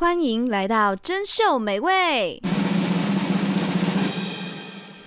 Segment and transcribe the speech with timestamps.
[0.00, 2.40] 欢迎来到珍秀美味，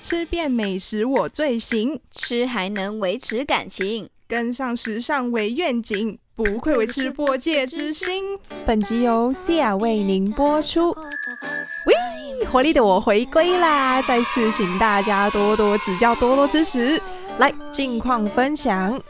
[0.03, 8.37] 吃遍美食我最行，吃还能维持感情，跟上时尚为愿景，不愧为吃播界之星。
[8.67, 10.91] 本集由西亚为您播出。
[10.91, 13.99] 喂，活力的我回归啦！
[14.03, 17.01] 再次请大家多多指教，多多支持。
[17.39, 19.01] 来，近况分享。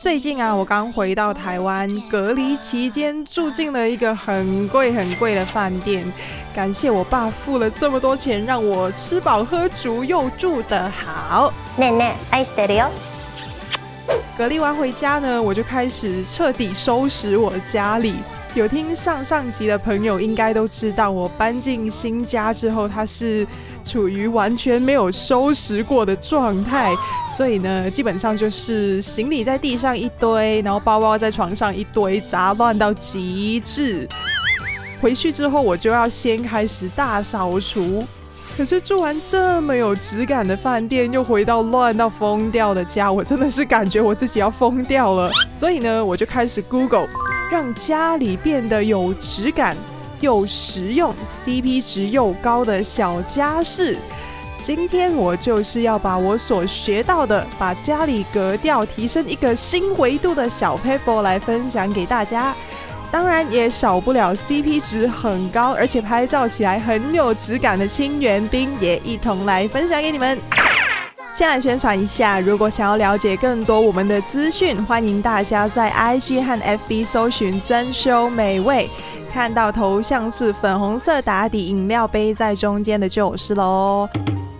[0.00, 6.04] 最近啊，我刚回到台湾，隔离期间住进了一个很贵很贵的饭店。
[6.52, 11.54] 感谢我爸付了这么多钱，让我吃饱喝足又住得好。
[11.78, 12.88] 妹妹，爱してるよ。
[14.36, 18.14] 隔离完回家呢，我就开始彻底收拾我的家里。
[18.54, 23.46] 有听上上集的朋友应该都知道，我搬进新家之后，它是
[23.87, 26.93] 处于完全没有收拾过的状态，
[27.35, 34.05] 所以呢，基本上就是行李在地上一堆，然后包包在床上一堆，杂乱到极致。
[34.99, 38.05] 回去之后，我就要先开始大扫除。
[38.57, 45.31] 可是住完这么有质感的饭店，又回到乱到疯掉的家，我真的是感觉我自己要疯掉了。
[45.47, 47.07] 所以呢，我就开始 Google。
[47.49, 49.77] 让家里变得有质感
[50.19, 53.97] 又实用，CP 值又高的小家事。
[54.61, 62.55] 今天我就是要把我所学到的，把家里格调提升一个新维度的小 paper 来分享给大家。
[63.09, 70.37] 当然也少不了 CP 值很高，而且拍照起来很有质感的清园冰，也一同来分享给你们。
[71.31, 78.89] 先来宣传一下，如果想要了解更多我们的资讯，欢迎大家在 IG 和 FB 搜寻“珍修美味”，
[79.37, 84.09] 看到头像是粉红色打底饮料杯在中间的就是喽。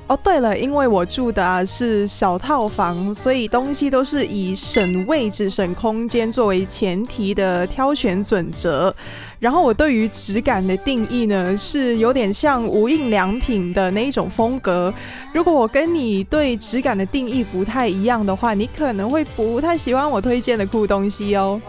[0.06, 8.94] 哦，对了，因为我住的啊是小套房，所以东西都是以省位置、省空间作为前提的挑选准则。
[9.39, 14.94] 然后我对于质感的定义呢，是有点像无印良品的那一种风格。
[15.34, 21.59] 如果我跟你对质感的定义不太一样的话，你可能会不太喜欢我推荐的酷东西哦。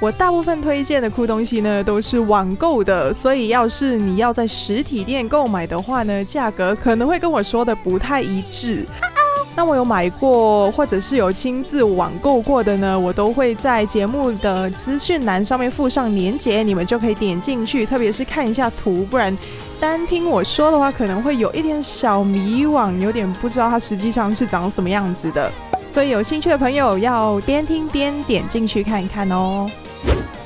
[0.00, 8.86] 我大部分推荐的酷东西呢，都是网购的，所以要是你要在实体店购买的话呢，价格可能会跟我说的不太一致。
[9.54, 19.36] 那我有买过，或者是有亲自网购过的呢，我都会在节目的资讯栏上面附上链接，你们就可以点进去，特别是看一下图，不然
[19.78, 25.52] 单听我说的话，可能会有一点小迷惘，有点不知道它实际上是长什么样子的。
[25.90, 29.70] 所以有兴趣的朋友要边听边点进去看一看哦。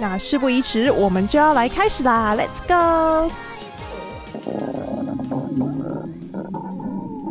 [0.01, 3.31] 那事不宜迟，我们就要来开始啦，Let's go！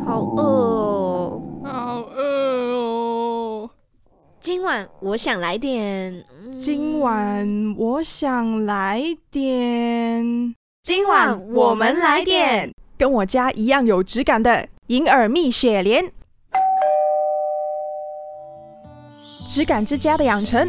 [0.05, 1.41] 好饿哦。
[1.63, 2.21] 好饿
[2.73, 3.69] 哦！
[4.39, 6.25] 今晚我想来点。
[6.57, 10.55] 今晚我想来点。
[10.81, 16.11] 今晚我们来点跟我家一样有质感的银耳蜜雪莲。
[19.47, 20.67] 质感之家的养成，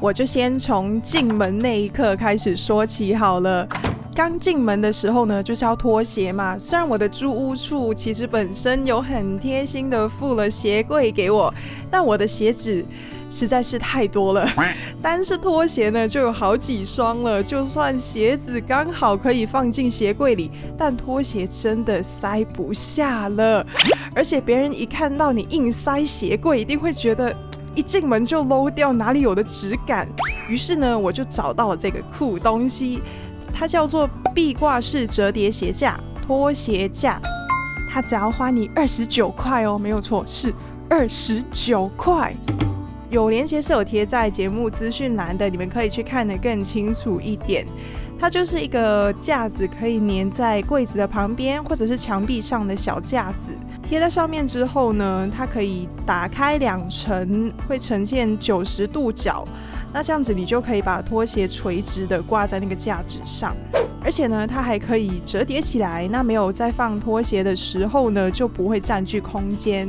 [0.00, 3.66] 我就先从进门那一刻开始说起好了。
[4.14, 6.58] 刚进门的时候呢，就是要脱鞋嘛。
[6.58, 11.52] 虽然我的租屋处其实本身有很贴心的附了鞋柜给我，
[11.90, 12.84] 但我的鞋子
[13.30, 14.48] 实在是太多了。
[15.02, 17.42] 单是拖鞋呢就有好几双了。
[17.42, 23.64] 就算鞋子刚好可以放进鞋柜里，但拖鞋真的塞不下了。
[24.14, 27.32] 而且别人一看到你硬塞鞋柜，一定会觉得
[27.78, 30.08] 一进门就 low 掉，哪里有的质感？
[30.50, 33.00] 于是呢，我就找到了这个酷东西。
[33.54, 37.20] 它叫做壁挂式折叠鞋架拖鞋架，
[37.88, 40.52] 它只要花你二十九块哦，没有错，是
[40.90, 42.34] 二十九块。
[43.10, 47.64] 有连接是有贴在节目资讯栏的，你们可以去看得更清楚一点。
[48.18, 53.52] 它就是一个架子，可以粘在柜子的旁边或者是墙壁上的小架子，
[53.88, 59.42] 贴在上面之后呢，它可以打开两层，会呈现九十度角。
[59.94, 63.56] 那这样子，你就可以把拖鞋垂直的挂在那个架子上，
[64.08, 66.08] 而且呢，它还可以折叠起来。
[66.08, 69.86] 那没有在放拖鞋的时候呢，就不会占据空间。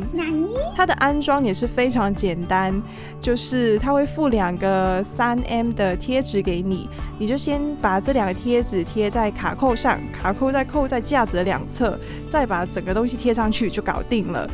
[0.76, 2.84] 它的安装也是非常简单，
[3.22, 14.46] 就是它会附两个三 M 的贴纸给你，你就先把这两个贴纸贴在卡扣上，卡扣再扣在架子的两侧，再把整个东西贴上去就搞定了。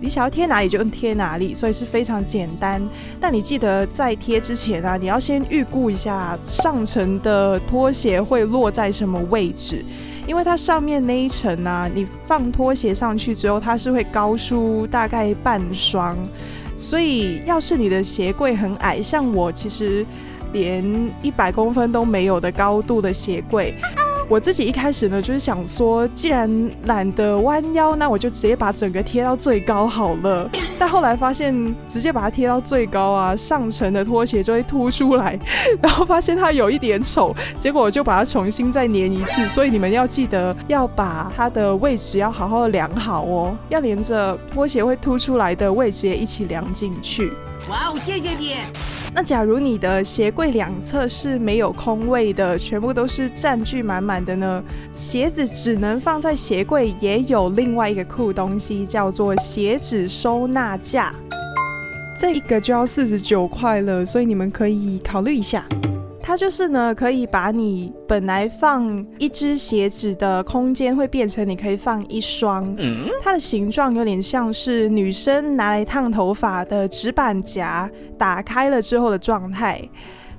[0.00, 2.82] 你想要贴哪里就贴哪里，所以是非常简单。
[3.20, 9.84] 但你记得在贴之前啊，你要先预估一下上层的拖鞋会落在什么么位置，
[10.26, 16.16] 因为它上面那一层啊，你放拖鞋上去之后，它是会高出大概半双，
[16.76, 20.06] 所以要是你的鞋柜很矮，像我其实
[20.52, 20.82] 连
[21.22, 23.74] 一百公分都没有的高度的鞋柜。
[24.28, 30.50] 我自己一开始呢，就是想说，既然懒得弯腰，那我就直接把整个贴到最高好了。
[30.78, 31.54] 但后来发现，
[31.86, 35.38] 直接把它贴到最高啊，上层的拖鞋就会凸出来，
[35.82, 39.46] 然后发现它有一点丑，结果我就把它重新再粘一次。
[39.48, 47.32] 所以你们要记得要把它的位置要好好的量好哦，要连着拖鞋会凸出来的位置也一起量进去。
[47.68, 48.56] 哇哦，谢谢你。
[49.14, 54.64] 那假如你的鞋柜两侧是没有空位的，全部都是占据满满的呢？
[54.94, 61.14] 鞋子只能放在鞋柜，也有另外一个酷东西，叫做鞋子收纳架。
[62.18, 65.62] 这一个就要四十九块了，所以你们可以考虑一下。
[66.32, 72.74] 它就是呢，可以把你本来放一只鞋子的空间，会变成你可以放一双。
[73.22, 79.86] 它的形状有点像是女生拿来烫头发的直板夹，打开了之后的状态。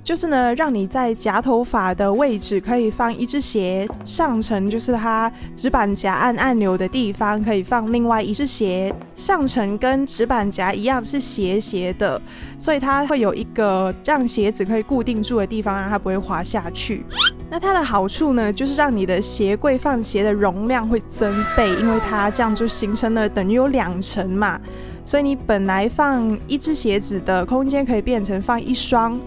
[0.03, 8.93] 就是呢，让你在夹头发的位置可以放一只鞋，上层就是它直板夹按按钮的地方，可以放另外一只鞋。
[9.15, 12.21] 上层跟直板夹一样是斜斜的，
[12.59, 17.05] 所以它会有一个让鞋子可以固定住的地方，让它不会滑下去。
[17.49, 24.59] 那它的好处呢，就是让你的鞋柜放鞋的容量会增倍，因为它这样就形成了等于有两层嘛。
[25.05, 29.19] 所以你本来放一只鞋子的空间可以变成放一双，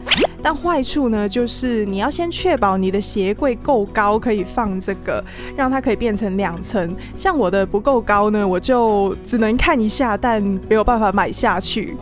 [0.46, 5.20] 但坏处呢，就是你要先确保你的鞋柜够高，可以放这个，
[5.56, 6.94] 让它可以变成两层。
[7.16, 11.96] 像我的不够高呢，我就只能看一下，但没有办法买下去。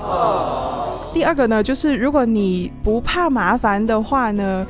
[1.14, 4.67] 第二个呢，就是如果你不怕麻烦的话呢，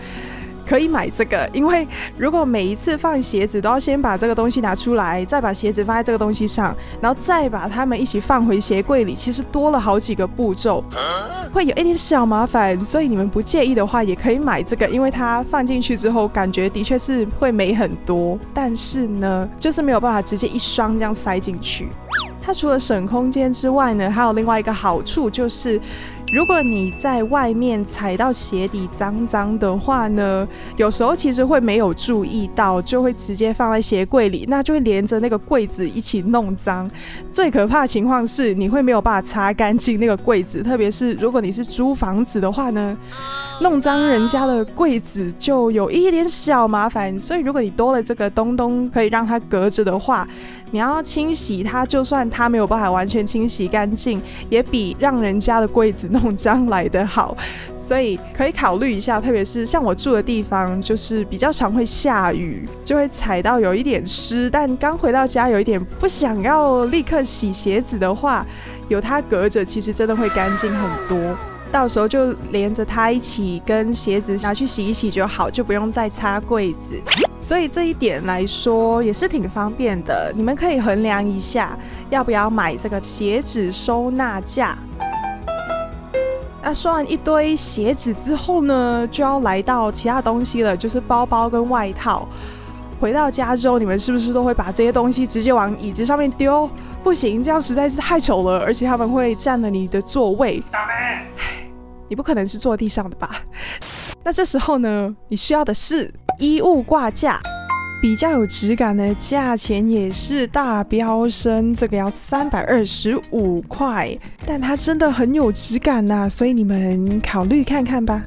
[0.67, 10.83] 可以买这个，因为如果每一次放鞋子都要先把这个东西拿出来，再把鞋子放在这个东西上，然后再把它们一起放回鞋柜里，其实多了好几个步骤，
[11.53, 12.81] 会有一点小麻烦。
[12.81, 18.39] 所以你们不介意的话，也可以买这个，因为它放进去之后，感觉的确是会美很多。
[18.53, 21.89] 但是呢，就是没有办法直接一双这样塞进去。
[22.43, 25.81] 它除了省空间之外呢，还有另外一个好处就是。
[26.35, 36.91] 如果你在外面踩到鞋底脏脏的话呢，有时候其实会没有注意到，就会直接放在鞋柜里，那就会连着那个柜子一起弄脏。
[37.31, 42.97] 最可怕的情况是，你会没有办法擦干净那个柜子，特别是如果你是租房子的话呢，
[43.61, 47.17] 弄脏人家的柜子就有一点小麻烦。
[47.17, 50.27] 所以如果你多了这个东东可以让它隔着的话，
[50.71, 54.21] 你要清洗它，就算它没有办法完全清洗干净，
[54.51, 56.35] 也比让人家的柜子弄。
[56.35, 57.37] 脏来的好，
[57.77, 59.21] 所以可以考虑一下。
[59.21, 64.51] 特别是像我住的地方，就是比较常会下雨，就会踩到有一点湿。
[64.51, 68.45] 但刚回到家，有一点不想要立刻洗鞋子的话，
[68.89, 71.37] 有它隔着，其实真的会干净很多。
[71.71, 77.01] 到时候就连着它一起跟鞋子拿去洗一洗就好，就不用再擦柜子。
[77.45, 80.33] 所以这一点来说也是挺方便的。
[80.35, 84.79] 你们可以衡量一下，要不要买这个鞋子收纳架。
[86.63, 92.27] 那说完一堆鞋子之后呢，就要来到其他东西了，就是包包跟外套。
[92.99, 96.67] 回到家之后，你们是不是都会把这些东西直接往椅子上面丢？
[97.03, 100.63] 不行，这样实在是太丑了，而且他们会占了你的座位。
[102.09, 103.37] 你不可能是坐地上的吧？
[104.25, 107.41] 那这时候呢，你需要的是衣物挂架。
[108.03, 114.15] 比较有质感的价钱也是大飙升，这个要三百二十五块，
[114.45, 118.23] 但它真的很有质感呐，所以你们考虑看看吧。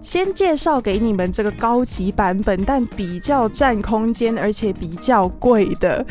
[0.00, 6.04] 先介绍给你们这个高级版本，但比较占空间，而且比较贵的。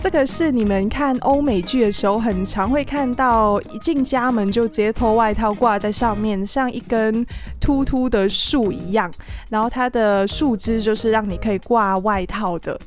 [0.00, 7.22] 这个是你们看欧美剧的时候，很常会看到，一进家门就直接脱外套挂在上面，像一根
[7.60, 9.12] 秃秃的树一样。
[9.50, 12.80] 然后它的树枝就是让你可以挂外套的。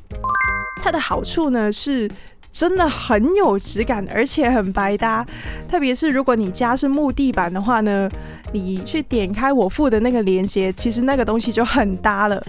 [0.82, 2.10] 它的好处呢是。
[2.54, 5.26] 真的很有质感，而且很百搭。
[5.68, 8.08] 特别是如果你家是木地板的话呢，
[8.52, 12.40] 你去点开我附的那个链接，其实那个东西就很搭了。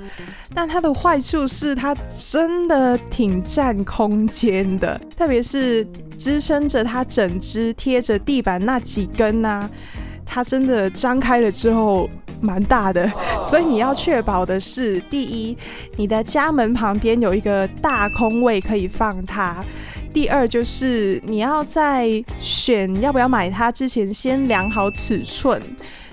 [0.53, 1.95] 但它的坏处是，它
[2.31, 5.83] 真的挺占空间的，特别是
[6.15, 9.69] 支撑着它整只贴着地板那几根呢、啊，
[10.23, 12.07] 它真的张开了之后
[12.39, 13.11] 蛮大的。
[13.41, 15.57] 所以你要确保的是，第一，
[15.97, 19.65] 你的家门旁边有一个大空位可以放它。
[20.15, 25.61] 第二就是你要在选要不要买它之前，先量好尺寸。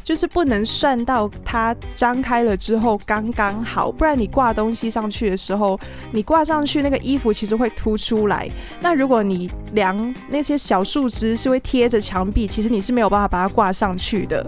[0.05, 5.79] 就是不能算到它张开了之后刚刚好，不然你挂东西上去的时候，
[6.11, 8.51] 你挂上去那个衣服其实会凸出来。
[8.81, 14.45] 那如果你量那些小树枝是会贴着墙壁，其实你是没有办法把它挂上去的。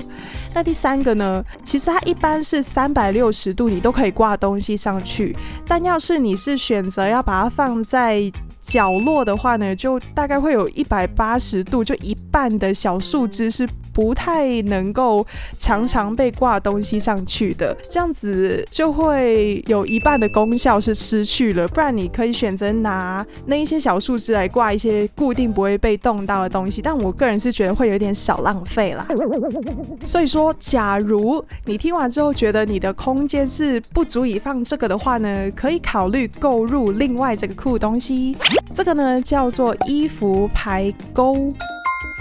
[0.52, 5.36] 那第三个呢，其实它一般是三百六十度你都可以挂东西上去，
[5.68, 8.28] 但要是你是选择要把它放在
[8.64, 15.24] 角落的话呢，就大概会有一百八十度，就一半的小树枝是不太能够
[15.58, 21.66] 常常被挂东西上去的，这样子就会有一半的功效是失去了。
[21.68, 29.06] 不然你可以选择拿那一些小树枝来挂一些固定不会被动到的东西，但我个人是觉得会有点小浪费啦。
[30.04, 38.36] 所以说，假如你听完之后觉得你的空间是不足以放这个的话呢，可以考虑购入另外这个酷东西，
[38.72, 41.54] 这个呢叫做衣服排钩。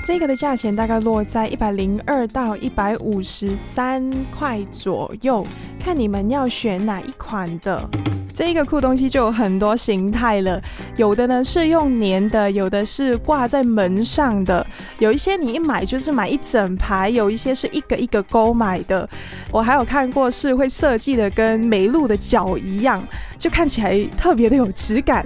[0.03, 5.47] 这个的价钱大概落在一百零二到一百五十三块左右，
[5.79, 7.89] 看你们要选哪一款的。
[8.33, 10.61] 这个酷东西就有很多形态了，
[10.97, 14.65] 有的呢是用粘的，有的是挂在门上的，
[14.99, 19.07] 有一些你一买就是买一整排，有一些是一个一个勾买的。
[19.51, 23.01] 我还有看过是会设计的跟梅露的脚一样，
[23.37, 25.25] 就看起来特别的有质感。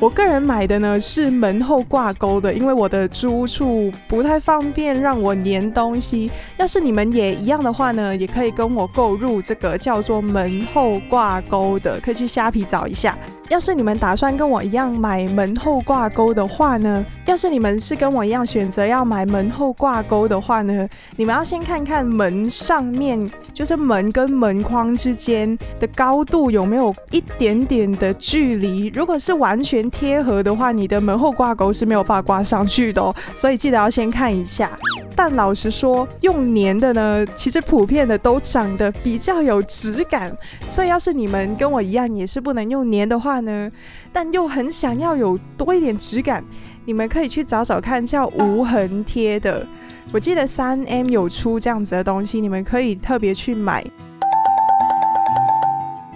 [0.00, 6.30] 我个人买的呢是门后挂钩的，因为我的租处不太方便让我粘东西。
[6.56, 13.18] 要是你们也一样的话呢，也可以跟我购入这个叫做门后挂钩的，可以去虾皮找一下。
[13.48, 20.86] 要是你们打算跟我一样买门后挂钩的话呢，要是你们是跟我一样选择要买门后挂钩的话呢，
[21.16, 28.88] 你们要先看看门上面，就是门跟门框之间的高度有没有一点点的距离。
[28.94, 33.14] 如果是完全贴合的话，你的门后挂钩是没有办法挂上去的哦。
[33.32, 34.70] 所以记得要先看一下。
[35.16, 40.36] 但老实说，用粘的呢，其实普遍的都长得比较有质感。
[40.68, 43.70] 所以要是你们跟我一样也是不能用粘的话呢，
[44.12, 46.44] 但又很想要有多一点质感，
[46.84, 49.66] 你们可以去找找看叫无痕贴的。
[50.12, 53.84] 我记得三 M 有出这样子的东西，你们可以特别去买。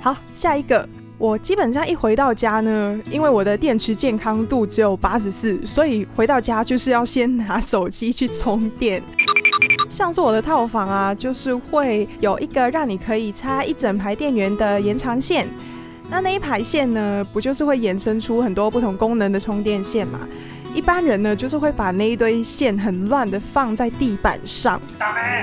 [0.00, 0.88] 好，下一个。
[1.18, 9.00] 我基本上一回到家呢，因为我的电池健康度只有八十四，所以回到家就是要先拿手机去充电。
[9.88, 15.46] 像是我的套房啊，就是会有一个让你可以插一整排电源的延长线。
[16.12, 20.20] 那那一排线呢，不就是会衍生出很多不同功能的充电线嘛？
[20.74, 24.78] 一般人呢，就是会把那一堆线很乱的放在地板上，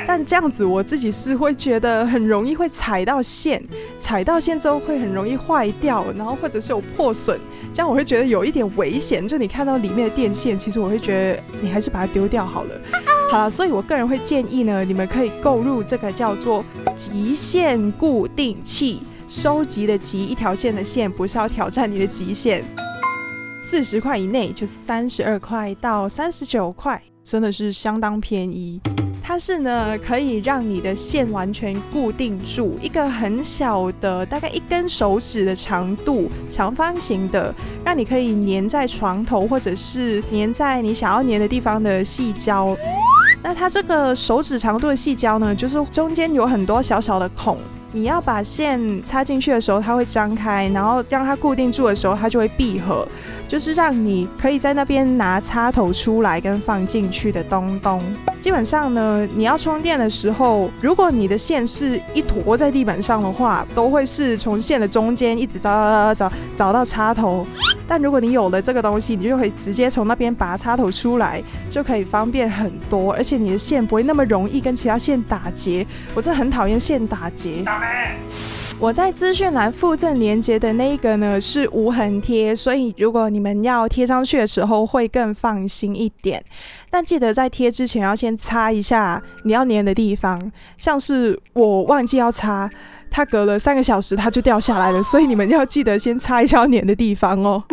[0.05, 3.59] 但这样子我自己是会觉得很容易会踩到线，
[3.97, 7.39] 踩到线之后会很容易坏掉，然后或者是有破损，
[7.73, 9.27] 这样我会觉得有一点危险。
[9.27, 12.75] 就你看到里面的电线，其实我会觉得你还是把它丢掉好了。
[13.31, 16.63] 好了，所以我个人会建议呢，你们可以购入这个叫做
[16.95, 22.65] 极限固定器，收集的集一条线的线，不是要挑战你的极限。
[23.61, 28.81] 四十块以内就三十二块到三十九块，真的是相当便宜。
[29.21, 37.53] 它是呢，可以让你的线完全固定住，一个很小的，大概一根手指的长度，长方形的，
[37.85, 42.75] 让你可以粘在床头或者是粘在你想要粘的地方的细胶。
[43.43, 47.59] 那它这个手指长度的细胶呢，就是中间有很多小小的孔。
[47.91, 53.07] 你要把线插进去的时候，它会张开，然后让它固定住的时候，它就会闭合，
[53.47, 58.01] 就是让你可以在那边拿插头出来跟放进去的东东。
[58.39, 67.45] 基本上呢，你要充电的时候，如果你的线是一坨在地板上的话，都会是从线的中间一直找找找找找到插头。
[67.89, 71.41] 但如果你有了这个东西，你就可以直接从那边拔插头出来，
[71.71, 75.85] 就可以方便很多，而且你的线不会那么容易跟其他线打结。
[76.13, 77.65] 我真的很讨厌线打结。
[78.79, 86.41] 我在资讯栏附赠连接的那一个呢，是无痕贴，所以如果你们要贴上去的时候会更放心一点。
[86.89, 92.69] 但记得在贴之前要先擦一下你要粘的地方，像是我忘记要擦。
[93.09, 97.63] 它隔了三个小时，它就掉下来了，所以你们要记得先擦一下粘的地方哦。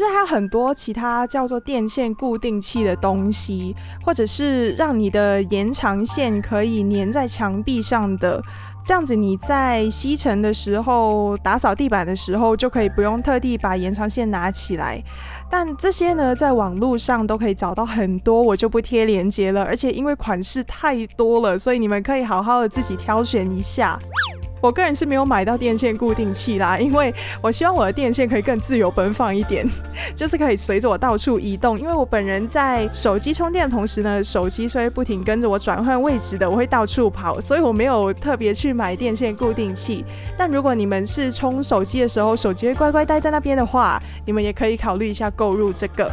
[0.00, 8.42] 其实还有很多其他叫做电线固定器的东西，或者是让你的延长线可以粘在墙壁上的。
[8.82, 15.04] 这样子你在吸尘的时候、打扫地板的时候，就可以不用特地把延长线拿起来。
[15.50, 19.62] 但这些呢，在网络上都可以找到很多，我就不贴链接了。
[19.62, 24.00] 而且因为款式太多了，所以你们可以好好的自己挑选一下。
[24.60, 29.66] 我个人是没有买到电线固定器啦，因为我希望我的电线可以更自由奔放一点，
[30.14, 31.78] 就是可以随着我到处移动。
[31.78, 40.04] 因为我本人在手机充电的同时呢，手机是会不停跟着我转换位置的，我会到处跑，所以我没有特别去买电线固定器。
[40.36, 46.10] 但如果你们是充手机的时候，手机会乖乖待在那边的话，你们也可以考虑一下购入这个。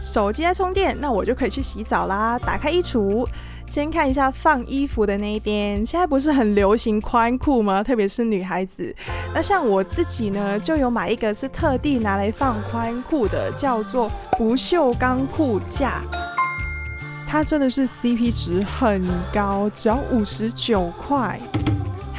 [0.00, 2.38] 手机在充电，那我就可以去洗澡啦。
[2.38, 3.26] 打开衣橱。
[3.70, 7.84] 先看一下放衣服的那一边，现在不是很流行宽裤吗？
[7.84, 8.92] 特别是女孩子。
[9.32, 16.02] 那像我自己呢，就有买一个是特地拿来放宽裤的，叫做不锈钢裤架。
[17.28, 21.40] 它真的是 CP 值很高，只要五十九块。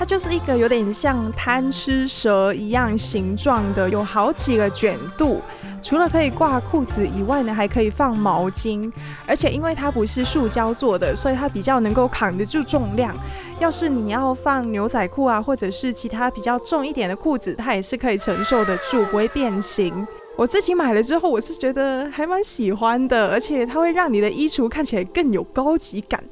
[0.01, 5.39] 它就是一个有点像贪吃蛇一样形状的，有好几个卷度。
[5.79, 8.91] 除了可以挂裤子以外呢，还可以放毛巾，
[9.27, 13.15] 而且因为它不是塑胶做的，所以它比较能够扛得住重量。
[13.59, 20.07] 要是你要放牛仔裤啊，或者是其他比较重一点的裤子，它也是可以承受得住，不会变形。
[20.41, 26.23] 我自己买了之后，我是觉得还蛮喜欢的，而且它会让你的衣橱看起来更有高级感。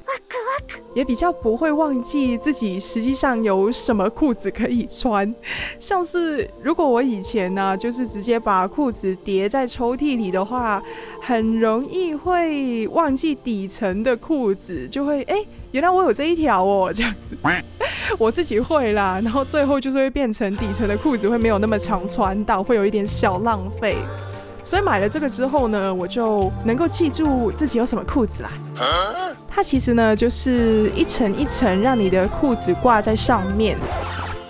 [0.96, 5.32] 也比较不会忘记自己实际上有什么裤子可以穿，
[5.78, 10.82] 像是如果我以前呢、就是直接把裤子叠在抽屉里的话，
[11.22, 17.38] 很容易会忘记底层的裤子，就会哎、原来我有这一条哦，这样子，
[18.18, 23.98] 我自己会啦，然后最后就是会变成底层的裤子会没有那么常穿到，会有一点小浪费。
[24.64, 28.52] 所以买了这个之后呢，我就能够记住自己有什么裤子啦。
[29.48, 33.78] 它其实呢，就是一层一层让你的裤子挂在上面。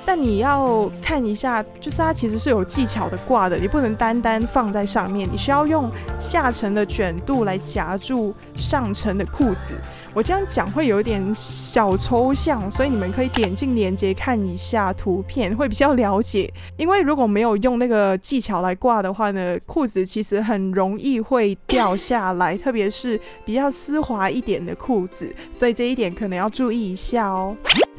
[0.05, 9.75] 但你要看一下，就是它其实是有技巧的挂的，你不能单单放在上面，你需要用下层的卷度来夹住上层的裤子。
[10.13, 16.51] 我这样讲会有点小抽象，所以你们可以点进链接看一下图片，会比较了解。
[16.77, 27.55] 因为如果没有用那个技巧来挂的话呢，裤子其实很容易会掉下来，特别是比较丝滑一点的裤子，所以这一点可能要注意一下哦。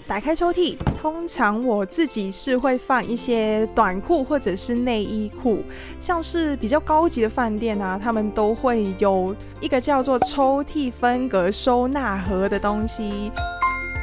[0.09, 5.63] 打开抽屉，通常我自己是会放一些短裤或者是内衣裤，
[6.01, 13.31] 像是比较高级的饭店啊，他们都会有一个叫做抽屉分隔收纳大盒的东西。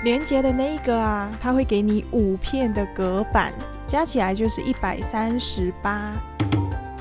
[0.04, 3.52] 连接的那一个啊，它会给你五片的隔板，
[3.88, 6.14] 加起来就是一百三十八。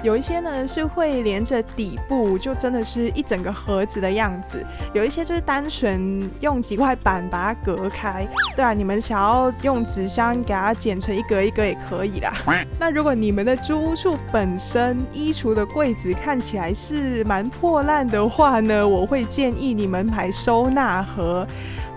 [0.07, 4.59] 有一些呢是会连着底部，就真的是一整个盒子的样子；
[4.93, 8.25] 有一些就是单纯用几块板把它隔开。
[8.55, 12.33] 对啊，你们想要用纸箱给它剪成一格一格也可以啦。
[12.79, 21.45] 那如果你们的租屋处本身衣橱的柜子看起来是蛮破烂的话呢，我会建议你们买收纳盒。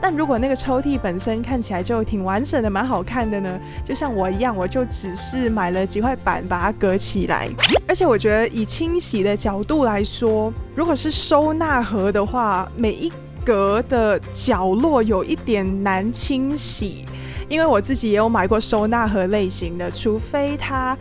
[0.01, 7.49] 但如果那个抽屉本身看起来就挺完整的，蛮好看的呢，就像我一样，我就只是买了几块板把它隔起来。
[7.87, 13.11] 而且我觉得以清洗的角度来说，如果是收纳盒的话，每一
[13.45, 17.03] 格的角落有一点难清洗，
[17.49, 20.97] 因为我自己也有买过收纳盒类型的，除非它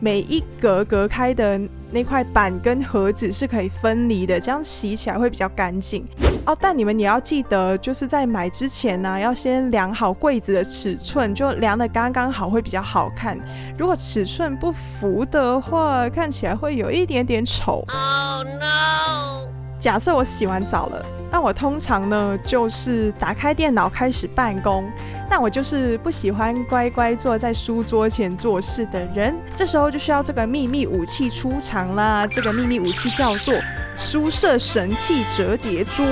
[0.00, 6.06] 每一格隔开的那块板跟盒子是可以分离的，这样洗起来会比较干净。
[6.48, 13.38] 哦，但你们也要记得，就是在买之前呢，要先量好柜子的尺寸，就量的刚刚好会比较好看。
[13.78, 17.84] 如果尺寸不符的话，看起来会有一点点丑。
[17.88, 19.46] Oh no！
[19.78, 24.90] 假设我洗完澡了，那我通常呢就是打开电脑开始办公。
[25.30, 32.26] 但我就是不喜欢乖乖坐在书桌前做事的人，这时候就需要这个秘密武器出场啦。
[32.26, 33.54] 这个秘密武器叫做
[33.98, 36.06] 书舍神器折叠桌，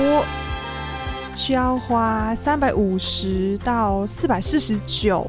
[1.33, 5.27] 需要花三百五十到四百四十九。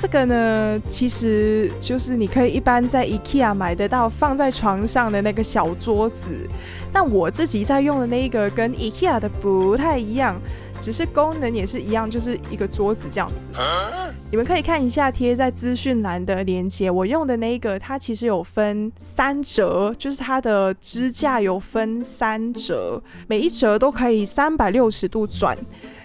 [0.00, 6.48] 这个呢，其实就是你可以一般在 IKEA 买得到，放在床上的那个小桌子。
[6.90, 10.40] 但我自己在用的那一个跟 IKEA 的不太一样。
[10.80, 13.50] 只是功能也是一样，就是一个桌子这样子。
[14.30, 25.54] 你们可以看一下贴在资讯栏的链接，我用的那一个它其实有分三折，就是它的支架有分三折，每一折都可以三百六十度转，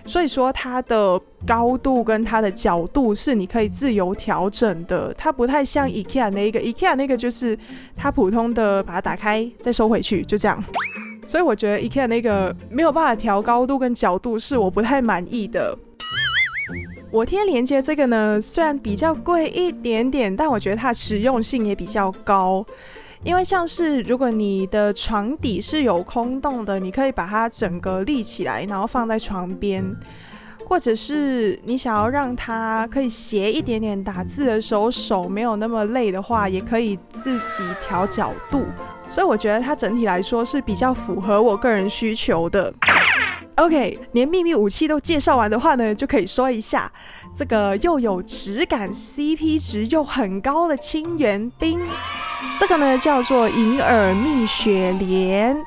[0.06, 5.14] 所以说它的高度跟它的角度是你可以自由调整的。
[5.18, 7.58] 它不太像 IKEA 那一个，IKEA 那个就是
[7.96, 10.64] 它普通的把它打开再收回去，就这样。
[11.26, 15.78] 所以我觉得 IKEA 那个没有办法调高度跟角度，是我不太满意的。
[17.12, 22.66] 我贴连接这个呢，虽然比较贵一点点，但我觉得它实用性也比较高。
[23.26, 29.84] 因为像是如果你的床底是有空洞的，你可以把它整个立起来，然后放在床边。
[30.68, 38.66] 或者是你想要让它可以斜一点点，打字的时候手没有那么累的话，也可以自己调角度。
[39.08, 42.74] 所以我觉得它整体来说是比较符合我个人需求的。
[43.56, 46.92] OK，连秘密武器都介绍完的话呢，就可以说一下
[47.34, 51.80] 这个又有质感、CP 值又很高的清源冰，
[52.60, 55.58] 这个呢叫做银耳蜜雪莲。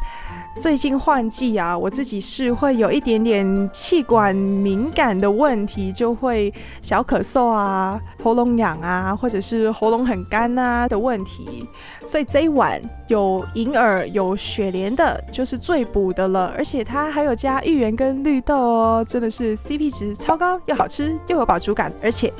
[0.58, 11.64] 最近换季啊，我自己是会有一点点气管敏感的问题，就会小咳嗽啊、喉咙痒啊，或者是喉咙很干啊的问题。
[12.04, 16.52] 所以这一碗有银耳、有雪莲的，就是最补的了。
[16.56, 22.32] 而且它还有加芋圆跟绿豆哦，真的是 CP 值超高，又好吃又有饱足感，而且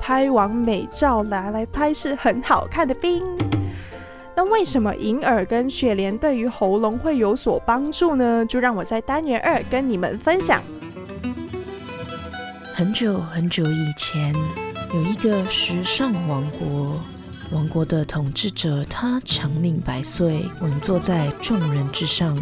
[0.00, 3.22] 拍完美照拿来拍是很好看的冰。
[4.36, 8.44] 那为什么银耳跟雪莲对于喉咙会有所帮助呢？
[8.44, 10.62] 就让我在单元二跟你们分享。
[12.74, 14.34] 很久很久以前，
[14.92, 17.00] 有一个时尚王国，
[17.50, 22.38] 王国的统治者他长命百岁，稳坐在众人之上。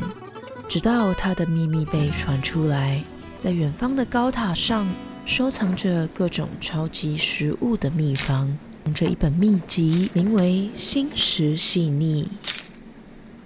[0.69, 3.01] 直到他的秘密被传出来，
[3.39, 4.85] 在远方的高塔上
[5.25, 8.59] 收藏着各种超级食物的秘方。
[8.93, 12.29] 这一本秘籍名为《心食细腻》。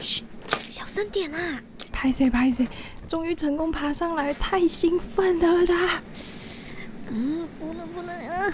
[0.02, 0.24] 嘘，
[0.68, 1.62] 小声点啊！
[1.92, 2.66] 拍谁拍谁，
[3.06, 6.02] 终于成功爬上来，太兴奋了啦！
[7.10, 8.52] 嗯，不能不能，嗯，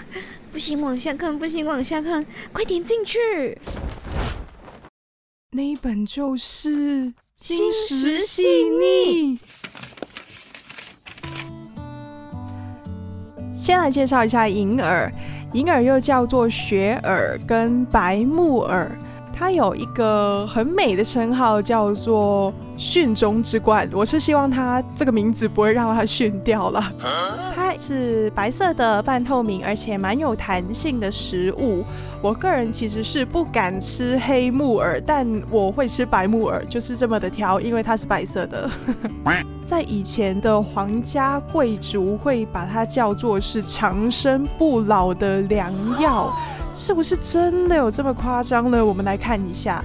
[0.51, 3.57] 不行往下看，不行往下看，快点进去。
[5.51, 9.37] 那一本就是《心食细腻》。
[13.55, 15.11] 先来介绍一下银耳。
[15.55, 18.91] 银耳又叫做雪耳跟白木耳，
[19.31, 23.89] 它有一个很美的称号，叫做“熏中之冠”。
[23.95, 26.83] 我是希望它这个名字不会让它熏掉了。
[27.55, 31.85] 它是白色的、半透明，而且蛮有弹性的食物。
[32.21, 38.69] 我个人其实是不敢吃黑木耳，但我会吃白木耳，就是这么的挑，因为它是白色的。
[39.65, 46.31] 在以前的皇家贵族会把它叫做是长生不老的良药，
[46.75, 48.85] 是不是真的有这么夸张呢？
[48.85, 49.83] 我们来看一下，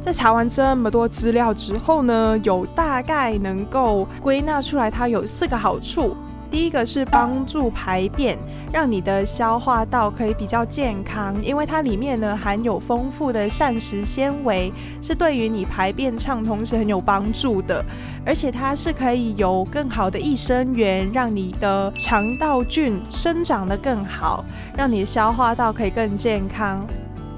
[0.00, 6.16] 在查完这么多资料之后呢，有大概能够归纳出来，它有四个好处。
[6.50, 8.38] 第一个是帮助排便。
[8.70, 17.82] 让你的消化道可以比较健康，因为它里面呢含有丰富的膳食纤维，是对于你排便畅通是很有帮助的。
[18.26, 24.44] 而且它是可以有更好的益生元，让你的肠道菌生长得更好，
[24.76, 26.86] 让你的消化道可以更健康。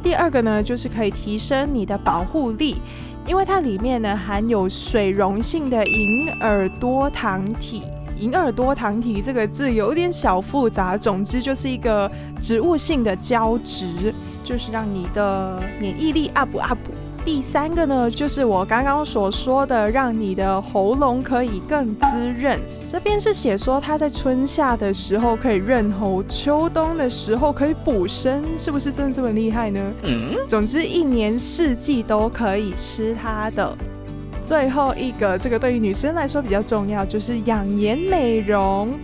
[0.03, 2.83] 第二个呢，就是可以提升你的保护力，
[3.25, 7.85] 因为它里面呢含有水溶性的银耳多糖体。
[8.21, 16.79] 银耳多糖体这个字有点小复杂，总之就是一个植物性的胶质，就是让你的免疫力 up up。
[17.25, 22.07] 第三个呢，就是我刚刚所说的，让你的喉咙可以更滋
[22.39, 22.59] 润。
[22.91, 29.81] 这边是写说它在春夏的时候可以润喉，秋冬的时候可以补身，是不是真的这么厉害呢？
[30.03, 30.37] 嗯。
[30.47, 33.77] 总之一年四季都可以吃它的。
[34.41, 38.99] 最后一个，这个对于女生来说比较重要，就是养颜美容，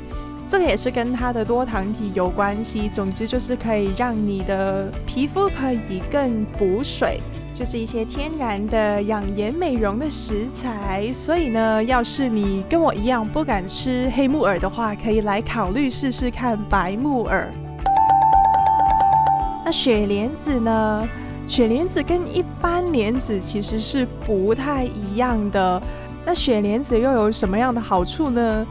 [0.48, 2.88] 这个也是跟它的多糖体有关系。
[2.88, 7.20] 总之就是可以让你的皮肤可以更补水，
[7.52, 11.12] 就是一些天然的养颜美容的食材。
[11.12, 17.52] 所以呢，要是你跟我一样不敢吃黑木耳的话，可以来考虑试试看白木耳。
[19.64, 21.08] 那雪莲子呢？
[21.46, 25.80] 雪莲子跟一般莲子其实是不太一样的。
[26.24, 28.66] 那雪莲子又有什么样的好处呢？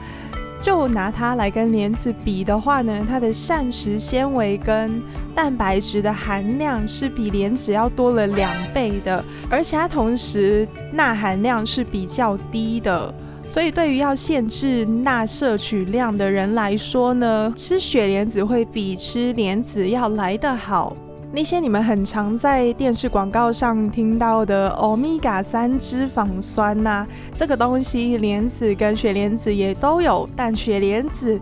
[0.61, 5.01] 就拿它来跟莲子比的话呢，它的膳食纤维跟
[5.35, 13.13] 蛋白质的含量是比莲子要多了两倍的，而且它同时钠含量是比较低的。
[13.43, 20.95] 所以对于要限制钠摄取量的人来说呢，吃雪莲子会比吃莲子要来得好。
[21.36, 31.38] 那些你们很常在电视广告上听到的欧米伽三脂肪酸呐、这个东西莲子跟雪莲子也都有，但雪莲子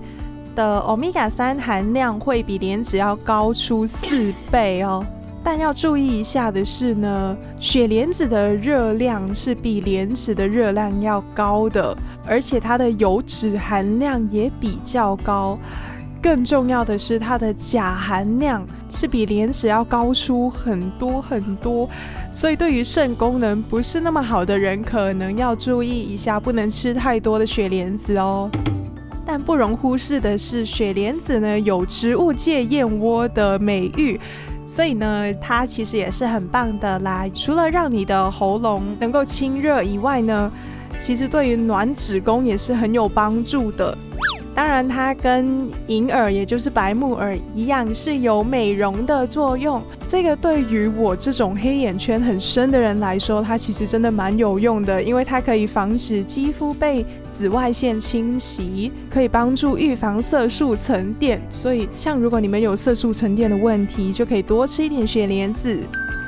[0.56, 5.06] 的欧米伽三含量会比莲子要高出四倍哦。
[5.44, 15.56] 但要注意一下的是呢，雪莲子的热量是比莲子的热量要高的，而且它的油脂含量也比较高。
[16.20, 21.90] 更重要的是，它的钾含量是比莲子要高出很多很多，
[22.32, 28.50] 所以对于肾功能不是那么好的人，可能要注意一下，不能吃太多的雪莲子哦。
[29.26, 34.20] 但不容忽视的是，雪莲子呢有植物界燕窝的美誉，
[34.64, 37.26] 所以呢，它其实也是很棒的啦。
[37.34, 40.52] 除了让你的喉咙能够清热以外呢，
[41.00, 43.98] 其实对于暖子宫也是很有帮助的。
[44.56, 49.82] 当然，它跟银耳，也就是白木耳一样，是有美容的作用。
[50.08, 61.42] 这个对于我这种黑眼圈很深的人来说，它其实真的蛮有用的，因为它可以防止肌肤被紫外线侵袭，可以帮助预防色素沉淀。
[61.50, 65.78] 所以，像如果你们有色素沉淀的问题，就可以多吃一点雪莲子。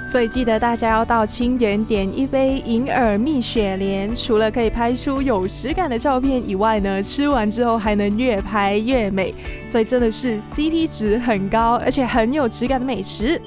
[0.07, 9.33] 所以记得大家要到清远点一杯银耳蜜雪莲，除了可以拍出有质感的照片以外呢，吃完之后还能越拍越美，
[9.67, 13.41] 所以真的是 CP 值很高，而且很有质感的美食。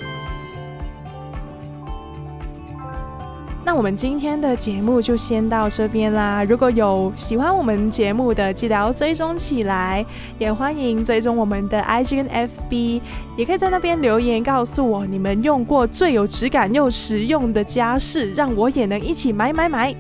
[3.68, 6.44] 那我们今天的节目就先到这边啦。
[6.44, 10.06] 如果有喜欢我们节目的，记得要追踪起来，
[10.38, 13.02] 也欢迎追踪我们的 IG 跟 FB，
[13.38, 19.96] 也可以在那边留言告诉我你们用过最有质感又实用的家饰，让我也能一起买买买。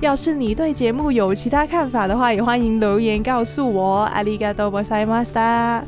[0.00, 4.08] 要是你对节目有其他看法的话，也欢迎留言告诉我。
[4.14, 5.82] ありがとうございました。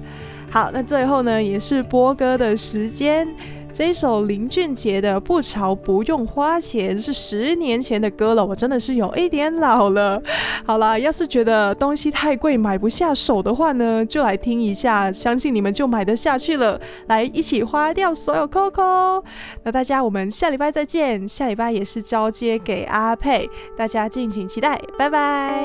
[0.50, 3.28] 好，那最后呢，也是播歌的时间。
[3.73, 10.21] 这一首林俊杰的《不潮不用花钱》是十年前的歌了，我真的是有一点老了。
[10.65, 16.79] 好啦，要是觉得东西太贵买不下手的话呢，就来听一下，相信你们就买得下去了。
[17.07, 19.23] 来，一起花掉所有 COCO，。
[19.63, 21.27] 那大家，我们下礼拜再见。
[21.27, 24.79] 下礼拜也是交接给阿佩，大家敬请期待。
[24.97, 25.63] 拜拜。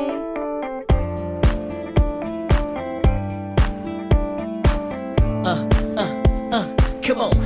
[7.07, 7.46] Come on.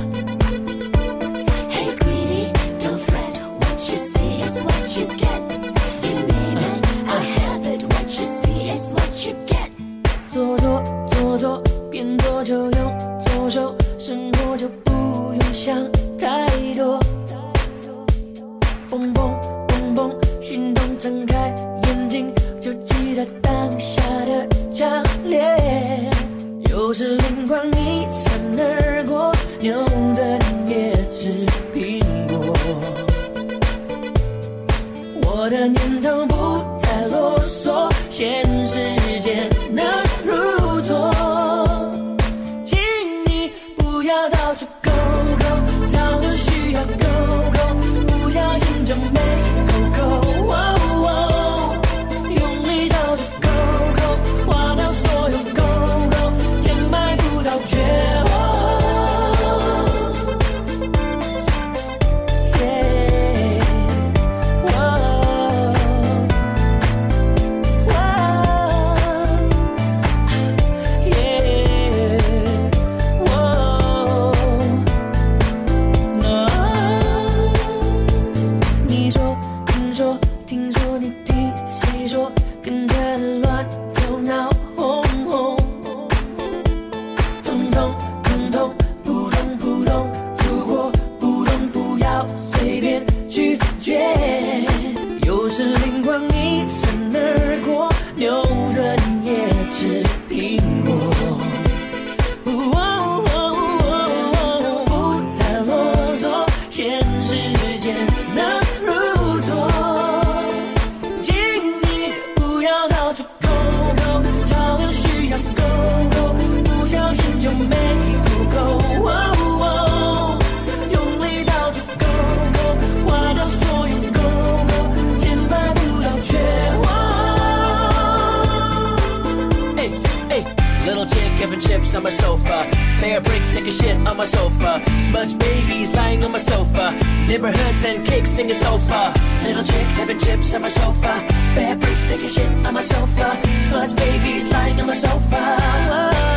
[131.61, 132.67] chips on my sofa.
[132.99, 134.81] Bear bricks taking shit on my sofa.
[134.99, 136.91] Smudge babies lying on my sofa.
[137.27, 139.13] Neighborhoods and kicks in your sofa.
[139.43, 141.13] Little chick having chips on my sofa.
[141.55, 143.39] Bear bricks taking shit on my sofa.
[143.67, 146.30] Smudge babies lying on my sofa.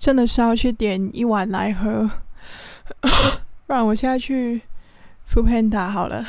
[0.00, 2.10] 真的是要去点一碗来喝，
[3.66, 4.62] 不然我现在去
[5.30, 6.24] Foodpanda 好了。